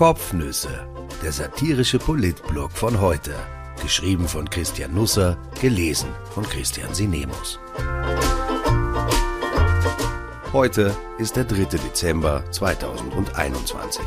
[0.00, 0.88] Kopfnüsse,
[1.22, 3.34] der satirische Politblog von heute.
[3.82, 7.60] Geschrieben von Christian Nusser, gelesen von Christian Sinemus.
[10.54, 11.64] Heute ist der 3.
[11.64, 14.02] Dezember 2021.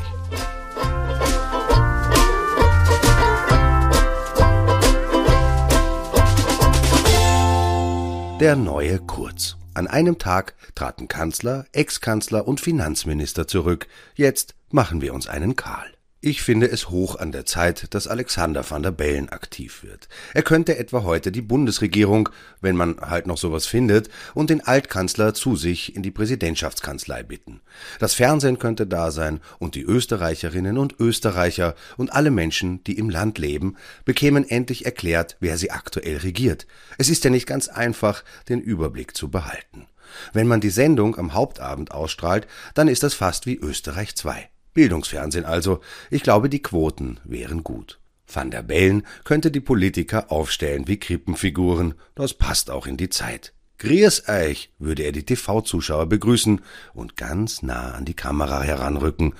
[8.44, 9.56] Der neue Kurz.
[9.74, 13.88] An einem Tag traten Kanzler, Ex-Kanzler und Finanzminister zurück.
[14.15, 15.93] Jetzt machen wir uns einen Karl.
[16.25, 20.07] Ich finde es hoch an der Zeit, dass Alexander van der Bellen aktiv wird.
[20.33, 22.29] Er könnte etwa heute die Bundesregierung,
[22.61, 27.59] wenn man halt noch sowas findet, und den Altkanzler zu sich in die Präsidentschaftskanzlei bitten.
[28.00, 33.09] Das Fernsehen könnte da sein und die Österreicherinnen und Österreicher und alle Menschen, die im
[33.09, 36.67] Land leben, bekämen endlich erklärt, wer sie aktuell regiert.
[36.97, 39.88] Es ist ja nicht ganz einfach, den Überblick zu behalten.
[40.31, 44.53] Wenn man die Sendung am Hauptabend ausstrahlt, dann ist das fast wie Österreich 2.
[44.74, 45.82] Bildungsfernsehen also.
[46.10, 48.00] Ich glaube, die Quoten wären gut.
[48.28, 51.94] Van der Bellen könnte die Politiker aufstellen wie Krippenfiguren.
[52.16, 53.54] Das passt auch in die Zeit.
[53.80, 56.62] Grüß euch, würde er die TV-Zuschauer begrüßen
[56.94, 59.34] und ganz nah an die Kamera heranrücken.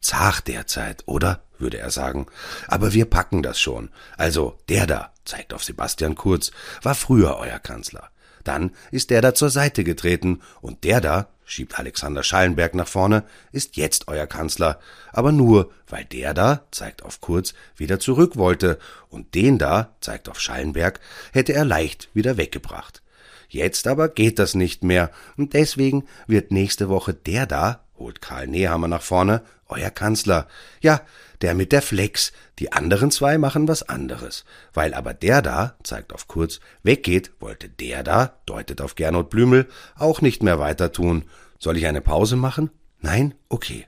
[0.00, 1.46] Zach derzeit, oder?
[1.58, 2.26] würde er sagen.
[2.68, 3.90] Aber wir packen das schon.
[4.16, 6.50] Also, der da, zeigt auf Sebastian Kurz,
[6.82, 8.10] war früher euer Kanzler.
[8.46, 13.24] Dann ist der da zur Seite getreten und der da, schiebt Alexander Schallenberg nach vorne,
[13.50, 14.78] ist jetzt euer Kanzler,
[15.12, 20.28] aber nur, weil der da, zeigt auf Kurz, wieder zurück wollte und den da, zeigt
[20.28, 21.00] auf Schallenberg,
[21.32, 23.02] hätte er leicht wieder weggebracht.
[23.48, 28.46] Jetzt aber geht das nicht mehr und deswegen wird nächste Woche der da, holt Karl
[28.46, 30.46] Nehammer nach vorne, euer Kanzler.
[30.80, 31.00] Ja,
[31.42, 32.32] der mit der Flex.
[32.58, 34.44] Die anderen zwei machen was anderes.
[34.72, 39.68] Weil aber der da, zeigt auf Kurz, weggeht, wollte der da, deutet auf Gernot Blümel,
[39.96, 41.24] auch nicht mehr weiter tun.
[41.58, 42.70] Soll ich eine Pause machen?
[43.00, 43.34] Nein?
[43.48, 43.86] Okay.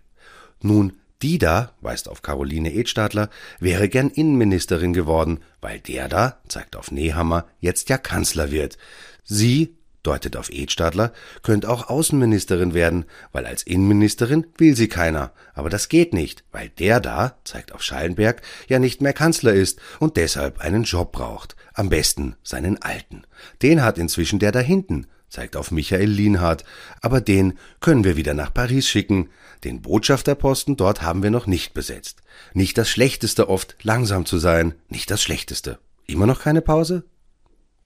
[0.60, 6.76] Nun, die da, weist auf Caroline Edstadler, wäre gern Innenministerin geworden, weil der da, zeigt
[6.76, 8.78] auf Nehammer, jetzt ja Kanzler wird.
[9.24, 9.76] Sie,
[10.08, 15.32] deutet auf Edstadler, könnte auch Außenministerin werden, weil als Innenministerin will sie keiner.
[15.52, 19.80] Aber das geht nicht, weil der da, zeigt auf Schallenberg, ja nicht mehr Kanzler ist
[19.98, 21.56] und deshalb einen Job braucht.
[21.74, 23.24] Am besten seinen alten.
[23.60, 26.64] Den hat inzwischen der da hinten, zeigt auf Michael Lienhardt,
[27.02, 29.28] aber den können wir wieder nach Paris schicken.
[29.62, 32.22] Den Botschafterposten dort haben wir noch nicht besetzt.
[32.54, 35.78] Nicht das Schlechteste oft, langsam zu sein, nicht das Schlechteste.
[36.06, 37.04] Immer noch keine Pause?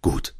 [0.02, 0.34] Gut.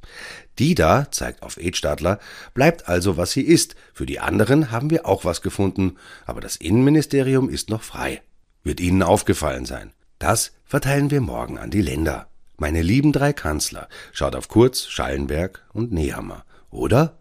[0.59, 2.19] Die da, zeigt auf Edstadler,
[2.55, 3.75] bleibt also, was sie ist.
[3.95, 5.97] Für die anderen haben wir auch was gefunden,
[6.27, 8.23] aber das Innenministerium ist noch frei.
[8.63, 9.93] Wird Ihnen aufgefallen sein.
[10.19, 12.29] Das verteilen wir morgen an die Länder.
[12.59, 16.45] Meine lieben drei Kanzler, schaut auf Kurz, Schallenberg und Nehammer.
[16.71, 17.19] Oder?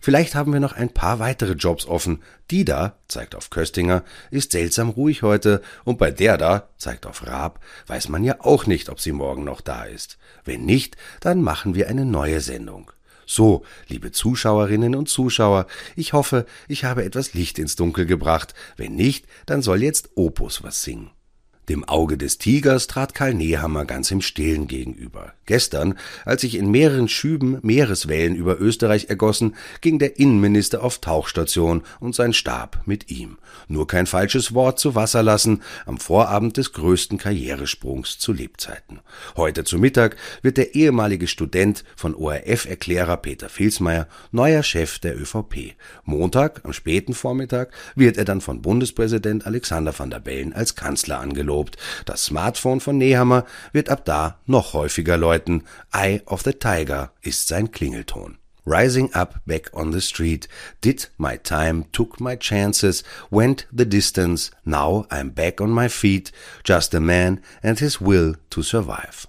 [0.00, 2.22] Vielleicht haben wir noch ein paar weitere Jobs offen.
[2.50, 7.26] Die da, zeigt auf Köstinger, ist seltsam ruhig heute, und bei der da, zeigt auf
[7.26, 10.18] Raab, weiß man ja auch nicht, ob sie morgen noch da ist.
[10.44, 12.90] Wenn nicht, dann machen wir eine neue Sendung.
[13.26, 15.66] So, liebe Zuschauerinnen und Zuschauer,
[15.96, 18.54] ich hoffe, ich habe etwas Licht ins Dunkel gebracht.
[18.78, 21.10] Wenn nicht, dann soll jetzt Opus was singen.
[21.68, 25.34] Dem Auge des Tigers trat Karl Nehammer ganz im Stillen gegenüber.
[25.44, 31.82] Gestern, als sich in mehreren Schüben Meereswellen über Österreich ergossen, ging der Innenminister auf Tauchstation
[32.00, 33.36] und sein Stab mit ihm.
[33.66, 39.00] Nur kein falsches Wort zu Wasser lassen am Vorabend des größten Karrieresprungs zu Lebzeiten.
[39.36, 45.74] Heute zu Mittag wird der ehemalige Student von ORF-Erklärer Peter Filsmeier neuer Chef der ÖVP.
[46.04, 51.20] Montag, am späten Vormittag, wird er dann von Bundespräsident Alexander van der Bellen als Kanzler
[51.20, 51.76] angelobt gelobt.
[52.04, 55.64] Das Smartphone von Nehammer wird ab da noch häufiger läuten.
[55.92, 58.38] Eye of the Tiger ist sein Klingelton.
[58.64, 60.46] Rising up back on the street,
[60.82, 66.32] did my time, took my chances, went the distance, now I'm back on my feet,
[66.64, 69.26] just a man and his will to survive.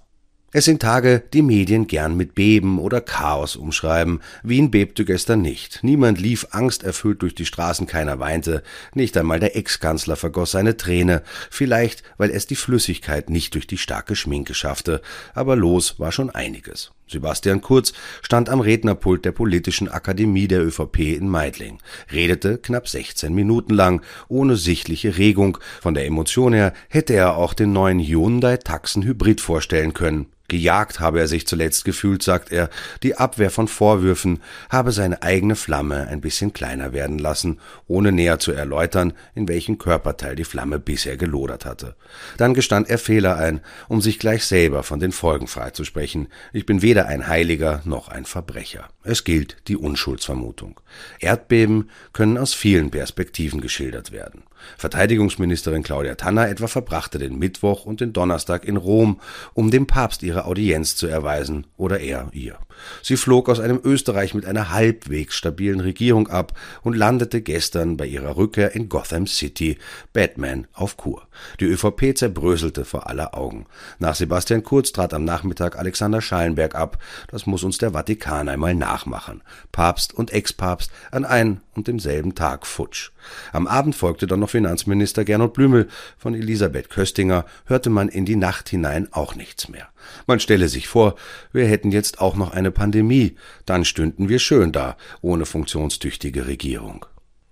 [0.52, 4.20] Es sind Tage, die Medien gern mit Beben oder Chaos umschreiben.
[4.42, 5.84] Wien bebte gestern nicht.
[5.84, 8.64] Niemand lief angsterfüllt durch die Straßen, keiner weinte.
[8.92, 11.22] Nicht einmal der Ex-Kanzler vergoss eine Träne.
[11.50, 15.02] Vielleicht, weil es die Flüssigkeit nicht durch die starke Schminke schaffte.
[15.34, 16.90] Aber los war schon einiges.
[17.06, 21.78] Sebastian Kurz stand am Rednerpult der Politischen Akademie der ÖVP in Meidling,
[22.12, 25.58] redete knapp 16 Minuten lang, ohne sichtliche Regung.
[25.80, 30.26] Von der Emotion her hätte er auch den neuen Hyundai Taxen Hybrid vorstellen können.
[30.50, 32.70] Gejagt habe er sich zuletzt gefühlt, sagt er,
[33.04, 38.40] die Abwehr von Vorwürfen habe seine eigene Flamme ein bisschen kleiner werden lassen, ohne näher
[38.40, 41.94] zu erläutern, in welchem Körperteil die Flamme bisher gelodert hatte.
[42.36, 46.26] Dann gestand er Fehler ein, um sich gleich selber von den Folgen freizusprechen.
[46.52, 48.88] Ich bin weder ein Heiliger noch ein Verbrecher.
[49.04, 50.80] Es gilt die Unschuldsvermutung.
[51.20, 54.42] Erdbeben können aus vielen Perspektiven geschildert werden.
[54.78, 59.20] Verteidigungsministerin Claudia Tanner etwa verbrachte den Mittwoch und den Donnerstag in Rom,
[59.54, 62.58] um dem Papst ihre Audienz zu erweisen, oder er ihr.
[63.02, 68.06] Sie flog aus einem Österreich mit einer halbwegs stabilen Regierung ab und landete gestern bei
[68.06, 69.78] ihrer Rückkehr in Gotham City,
[70.12, 71.26] Batman auf Kur.
[71.60, 73.66] Die ÖVP zerbröselte vor aller Augen.
[73.98, 76.98] Nach Sebastian Kurz trat am Nachmittag Alexander Schallenberg ab.
[77.28, 79.42] Das muss uns der Vatikan einmal nachmachen.
[79.72, 83.10] Papst und Ex-Papst an ein und demselben Tag futsch.
[83.52, 85.88] Am Abend folgte dann noch Finanzminister Gernot Blümel.
[86.18, 89.88] Von Elisabeth Köstinger hörte man in die Nacht hinein auch nichts mehr.
[90.26, 91.14] Man stelle sich vor,
[91.52, 93.36] wir hätten jetzt auch noch eine Pandemie,
[93.66, 97.06] dann stünden wir schön da, ohne funktionstüchtige Regierung.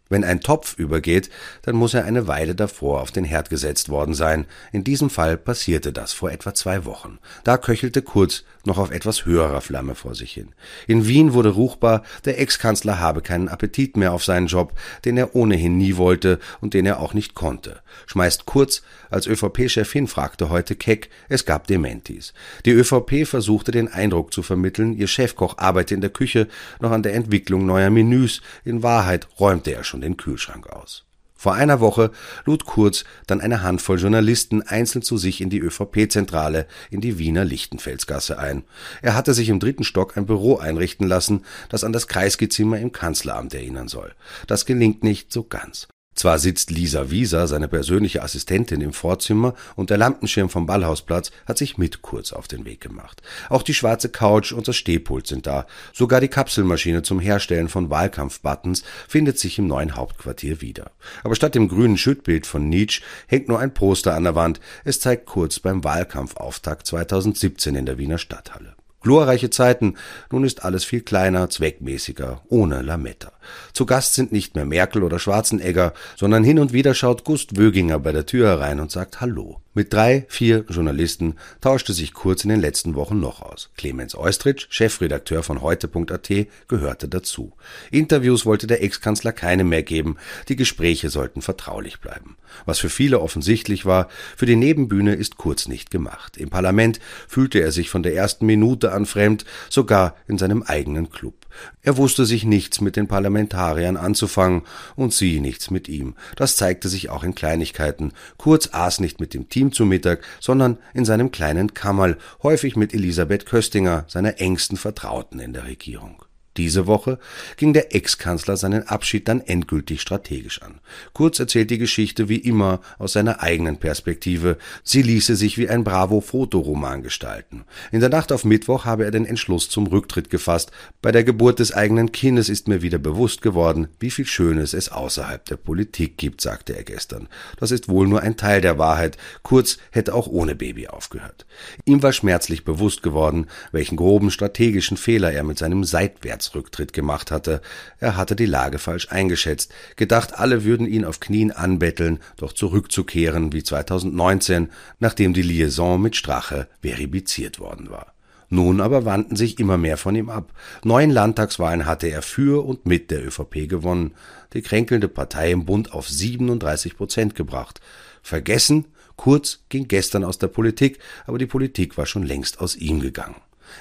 [0.09, 1.29] Wenn ein Topf übergeht,
[1.63, 4.47] dann muss er eine Weile davor auf den Herd gesetzt worden sein.
[4.73, 7.19] In diesem Fall passierte das vor etwa zwei Wochen.
[7.45, 10.51] Da köchelte Kurz noch auf etwas höherer Flamme vor sich hin.
[10.87, 14.73] In Wien wurde ruchbar, der Ex-Kanzler habe keinen Appetit mehr auf seinen Job,
[15.05, 17.81] den er ohnehin nie wollte und den er auch nicht konnte.
[18.07, 22.35] Schmeißt Kurz als ÖVP-Chef hin, fragte heute Keck, es gab Dementis.
[22.65, 26.47] Die ÖVP versuchte den Eindruck zu vermitteln, ihr Chefkoch arbeite in der Küche
[26.81, 28.43] noch an der Entwicklung neuer Menüs.
[28.65, 31.05] In Wahrheit räumte er schon den Kühlschrank aus.
[31.41, 32.11] Vor einer Woche
[32.47, 37.45] lud Kurz dann eine Handvoll Journalisten einzeln zu sich in die ÖVP-Zentrale in die Wiener
[37.45, 38.65] Lichtenfelsgasse ein.
[39.03, 42.91] Er hatte sich im dritten Stock ein Büro einrichten lassen, das an das Kreisgezimmer im
[42.91, 44.15] Kanzleramt erinnern soll.
[44.49, 45.87] Das gelingt nicht so ganz.
[46.19, 51.59] Zwar sitzt Lisa Wieser, seine persönliche Assistentin, im Vorzimmer und der Lampenschirm vom Ballhausplatz hat
[51.59, 53.23] sich mit kurz auf den Weg gemacht.
[53.49, 55.65] Auch die schwarze Couch und das Stehpult sind da.
[55.93, 60.91] Sogar die Kapselmaschine zum Herstellen von Wahlkampfbuttons findet sich im neuen Hauptquartier wieder.
[61.23, 64.59] Aber statt dem grünen Schüttbild von Nietzsche hängt nur ein Poster an der Wand.
[64.83, 68.78] Es zeigt kurz beim Wahlkampfauftakt 2017 in der Wiener Stadthalle.
[69.09, 69.95] Glorreiche Zeiten,
[70.31, 73.33] nun ist alles viel kleiner, zweckmäßiger, ohne Lametta.
[73.73, 77.99] Zu Gast sind nicht mehr Merkel oder Schwarzenegger, sondern hin und wieder schaut Gust Wöginger
[78.01, 79.63] bei der Tür herein und sagt Hallo.
[79.75, 83.71] Mit drei, vier Journalisten tauschte sich Kurz in den letzten Wochen noch aus.
[83.77, 86.31] Clemens Eustritsch, Chefredakteur von heute.at,
[86.67, 87.53] gehörte dazu.
[87.93, 90.17] Interviews wollte der Ex-Kanzler keine mehr geben,
[90.49, 92.37] die Gespräche sollten vertraulich bleiben.
[92.67, 96.37] Was für viele offensichtlich war, für die Nebenbühne ist Kurz nicht gemacht.
[96.39, 101.11] Im Parlament fühlte er sich von der ersten Minute an fremd, sogar in seinem eigenen
[101.11, 101.47] Club.
[101.83, 104.63] Er wusste sich nichts mit den Parlamentariern anzufangen
[104.97, 106.15] und sie nichts mit ihm.
[106.37, 108.13] Das zeigte sich auch in Kleinigkeiten.
[108.37, 112.95] Kurz aß nicht mit dem Team zu Mittag, sondern in seinem kleinen Kammerl, häufig mit
[112.95, 116.23] Elisabeth Köstinger, seiner engsten Vertrauten in der Regierung.
[116.59, 117.21] Diese Woche
[117.57, 120.81] ging der Ex-Kanzler seinen Abschied dann endgültig strategisch an.
[121.13, 124.59] Kurz erzählt die Geschichte wie immer aus seiner eigenen Perspektive.
[124.83, 127.65] Sie ließe sich wie ein Bravo-Fotoroman gestalten.
[127.93, 130.73] In der Nacht auf Mittwoch habe er den Entschluss zum Rücktritt gefasst.
[131.01, 134.89] Bei der Geburt des eigenen Kindes ist mir wieder bewusst geworden, wie viel Schönes es
[134.89, 137.29] außerhalb der Politik gibt, sagte er gestern.
[137.61, 139.17] Das ist wohl nur ein Teil der Wahrheit.
[139.45, 141.47] Kurz hätte auch ohne Baby aufgehört.
[141.85, 147.31] Ihm war schmerzlich bewusst geworden, welchen groben strategischen Fehler er mit seinem Seitwärts Rücktritt gemacht
[147.31, 147.61] hatte.
[147.99, 153.53] Er hatte die Lage falsch eingeschätzt, gedacht, alle würden ihn auf Knien anbetteln, doch zurückzukehren
[153.53, 158.13] wie 2019, nachdem die Liaison mit Strache verifiziert worden war.
[158.51, 160.53] Nun aber wandten sich immer mehr von ihm ab.
[160.83, 164.15] Neun Landtagswahlen hatte er für und mit der ÖVP gewonnen,
[164.55, 167.81] die kränkelnde Partei im Bund auf 37 Prozent gebracht.
[168.23, 168.87] Vergessen,
[169.19, 173.35] Kurz ging gestern aus der Politik, aber die Politik war schon längst aus ihm gegangen.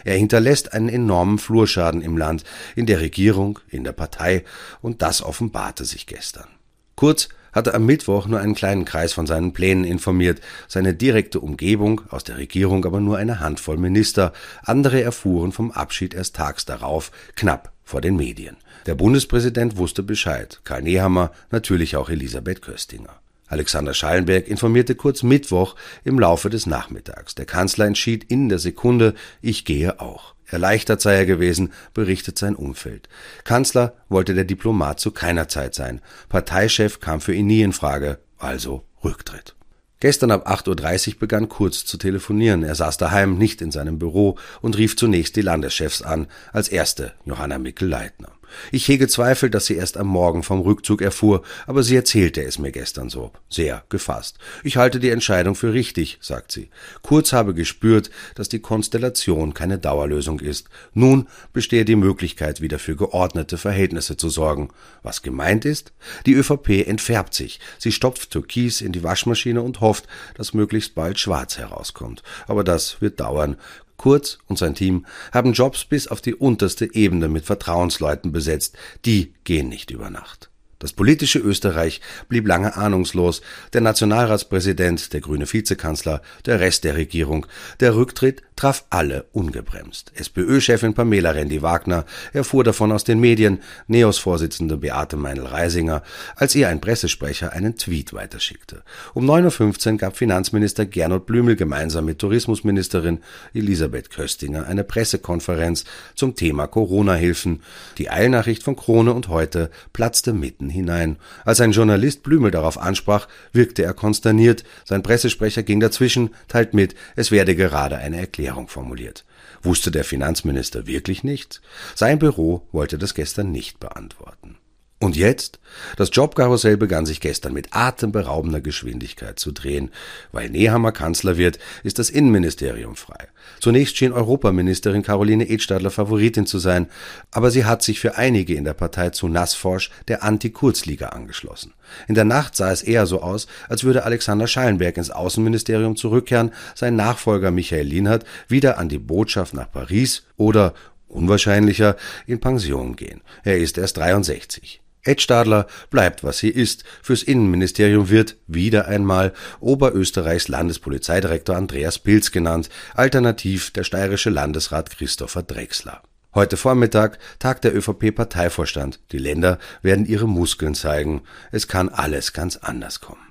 [0.03, 2.43] Er hinterlässt einen enormen Flurschaden im Land,
[2.75, 4.43] in der Regierung, in der Partei,
[4.81, 6.47] und das offenbarte sich gestern.
[6.95, 12.01] Kurz hatte am Mittwoch nur einen kleinen Kreis von seinen Plänen informiert, seine direkte Umgebung,
[12.09, 14.31] aus der Regierung aber nur eine Handvoll Minister,
[14.63, 18.57] andere erfuhren vom Abschied erst tags darauf, knapp vor den Medien.
[18.85, 23.19] Der Bundespräsident wusste Bescheid, Karl Nehammer, natürlich auch Elisabeth Köstinger.
[23.47, 27.35] Alexander Schallenberg informierte kurz Mittwoch im Laufe des Nachmittags.
[27.35, 30.35] Der Kanzler entschied in der Sekunde, ich gehe auch.
[30.45, 33.09] Erleichtert sei er gewesen, berichtet sein Umfeld.
[33.43, 36.01] Kanzler wollte der Diplomat zu keiner Zeit sein.
[36.29, 39.55] Parteichef kam für ihn nie in Frage, also Rücktritt.
[39.99, 42.63] Gestern ab 8.30 Uhr begann Kurz zu telefonieren.
[42.63, 47.13] Er saß daheim, nicht in seinem Büro und rief zunächst die Landeschefs an, als erste
[47.25, 48.36] Johanna Mickel-Leitner.
[48.71, 52.59] Ich hege Zweifel, dass sie erst am Morgen vom Rückzug erfuhr, aber sie erzählte es
[52.59, 54.37] mir gestern so, sehr gefasst.
[54.63, 56.69] Ich halte die Entscheidung für richtig, sagt sie.
[57.01, 60.69] Kurz habe gespürt, dass die Konstellation keine Dauerlösung ist.
[60.93, 64.69] Nun bestehe die Möglichkeit, wieder für geordnete Verhältnisse zu sorgen.
[65.03, 65.93] Was gemeint ist?
[66.25, 67.59] Die ÖVP entfärbt sich.
[67.77, 72.23] Sie stopft Türkis in die Waschmaschine und hofft, dass möglichst bald Schwarz herauskommt.
[72.47, 73.57] Aber das wird dauern.
[73.97, 78.77] Kurz und sein Team haben Jobs bis auf die unterste Ebene mit Vertrauensleuten besetzt.
[79.05, 80.51] Die gehen nicht über Nacht.
[80.79, 83.41] Das politische Österreich blieb lange ahnungslos,
[83.73, 87.47] der Nationalratspräsident, der grüne Vizekanzler, der Rest der Regierung.
[87.79, 90.11] Der Rücktritt traf alle ungebremst.
[90.15, 96.01] SPÖ-Chefin Pamela Rendi-Wagner erfuhr davon aus den Medien, NEOS-Vorsitzende Beate Meinl-Reisinger,
[96.35, 98.83] als ihr ein Pressesprecher einen Tweet weiterschickte.
[99.13, 103.19] Um 9.15 Uhr gab Finanzminister Gernot Blümel gemeinsam mit Tourismusministerin
[103.53, 105.85] Elisabeth Köstinger eine Pressekonferenz
[106.15, 107.61] zum Thema Corona-Hilfen.
[107.99, 111.17] Die Eilnachricht von Krone und heute platzte mitten hinein.
[111.45, 114.63] Als ein Journalist Blümel darauf ansprach, wirkte er konsterniert.
[114.83, 119.25] Sein Pressesprecher ging dazwischen, teilt mit, es werde gerade eine Erklärung formuliert.
[119.61, 121.61] Wusste der Finanzminister wirklich nichts?
[121.95, 124.57] Sein Büro wollte das gestern nicht beantworten.
[124.99, 125.59] Und jetzt?
[125.95, 129.91] Das Jobkarussell begann sich gestern mit atemberaubender Geschwindigkeit zu drehen.
[130.31, 133.27] Weil Nehammer Kanzler wird, ist das Innenministerium frei.
[133.59, 136.87] Zunächst schien Europaministerin Caroline Edstadler Favoritin zu sein,
[137.29, 141.73] aber sie hat sich für einige in der Partei zu Nassforsch der Anti-Kurzliga angeschlossen.
[142.07, 146.51] In der Nacht sah es eher so aus, als würde Alexander Schallenberg ins Außenministerium zurückkehren,
[146.73, 150.73] sein Nachfolger Michael Lienhardt wieder an die Botschaft nach Paris oder
[151.07, 153.21] unwahrscheinlicher in Pension gehen.
[153.43, 154.81] Er ist erst 63.
[155.07, 156.83] Ed Stadler bleibt, was sie ist.
[157.01, 165.43] Fürs Innenministerium wird wieder einmal Oberösterreichs Landespolizeidirektor Andreas Pilz genannt, alternativ der steirische Landesrat Christopher
[165.43, 166.01] Drechsler.
[166.35, 168.99] Heute Vormittag tagt der ÖVP-Parteivorstand.
[169.11, 171.23] Die Länder werden ihre Muskeln zeigen.
[171.51, 173.26] Es kann alles ganz anders kommen.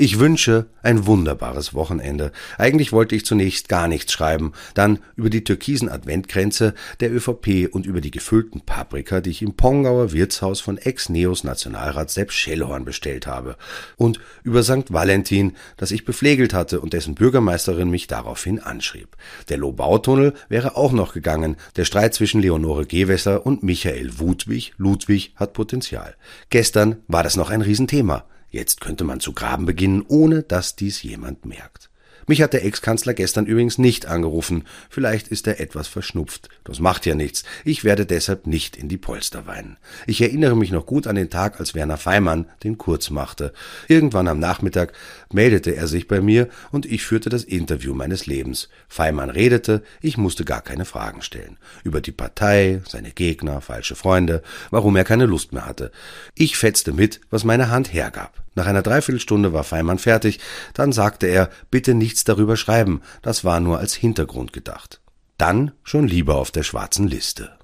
[0.00, 2.30] Ich wünsche ein wunderbares Wochenende.
[2.56, 7.84] Eigentlich wollte ich zunächst gar nichts schreiben, dann über die türkisen Adventkränze der ÖVP und
[7.84, 13.26] über die gefüllten Paprika, die ich im Pongauer Wirtshaus von Ex-Neos Nationalrat Sepp Schellhorn bestellt
[13.26, 13.56] habe,
[13.96, 14.92] und über St.
[14.92, 19.16] Valentin, das ich bepflegelt hatte und dessen Bürgermeisterin mich daraufhin anschrieb.
[19.48, 21.56] Der Lobautunnel wäre auch noch gegangen.
[21.74, 26.14] Der Streit zwischen Leonore Gewesser und Michael Wudwig, Ludwig, hat Potenzial.
[26.50, 28.24] Gestern war das noch ein Riesenthema.
[28.50, 31.87] Jetzt könnte man zu graben beginnen, ohne dass dies jemand merkt.
[32.26, 34.64] Mich hat der Ex-Kanzler gestern übrigens nicht angerufen.
[34.90, 36.48] Vielleicht ist er etwas verschnupft.
[36.64, 37.44] Das macht ja nichts.
[37.64, 39.78] Ich werde deshalb nicht in die Polster weinen.
[40.06, 43.52] Ich erinnere mich noch gut an den Tag, als Werner Feimann den Kurz machte.
[43.88, 44.92] Irgendwann am Nachmittag
[45.32, 48.68] meldete er sich bei mir und ich führte das Interview meines Lebens.
[48.88, 51.58] Feimann redete, ich musste gar keine Fragen stellen.
[51.84, 55.90] Über die Partei, seine Gegner, falsche Freunde, warum er keine Lust mehr hatte.
[56.34, 58.42] Ich fetzte mit, was meine Hand hergab.
[58.58, 60.40] Nach einer Dreiviertelstunde war Feimann fertig,
[60.74, 65.00] dann sagte er, bitte nichts darüber schreiben, das war nur als Hintergrund gedacht.
[65.36, 67.57] Dann schon lieber auf der schwarzen Liste.